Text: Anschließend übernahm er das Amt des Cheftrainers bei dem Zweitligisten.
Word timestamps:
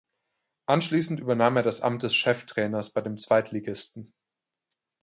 Anschließend 0.65 1.19
übernahm 1.19 1.57
er 1.57 1.61
das 1.61 1.81
Amt 1.81 2.01
des 2.01 2.15
Cheftrainers 2.15 2.89
bei 2.89 3.01
dem 3.01 3.19
Zweitligisten. 3.19 4.15